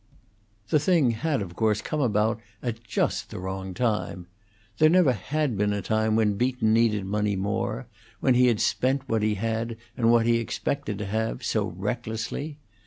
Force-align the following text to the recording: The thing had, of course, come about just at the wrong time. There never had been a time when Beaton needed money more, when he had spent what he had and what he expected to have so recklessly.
The 0.69 0.79
thing 0.79 1.11
had, 1.11 1.43
of 1.43 1.55
course, 1.55 1.79
come 1.79 2.01
about 2.01 2.41
just 2.83 3.25
at 3.25 3.29
the 3.29 3.37
wrong 3.37 3.75
time. 3.75 4.25
There 4.79 4.89
never 4.89 5.13
had 5.13 5.55
been 5.55 5.73
a 5.73 5.83
time 5.83 6.15
when 6.15 6.37
Beaton 6.37 6.73
needed 6.73 7.05
money 7.05 7.35
more, 7.35 7.85
when 8.19 8.33
he 8.33 8.47
had 8.47 8.59
spent 8.59 9.07
what 9.07 9.21
he 9.21 9.35
had 9.35 9.77
and 9.95 10.11
what 10.11 10.25
he 10.25 10.37
expected 10.37 10.97
to 10.97 11.05
have 11.05 11.43
so 11.43 11.67
recklessly. 11.67 12.57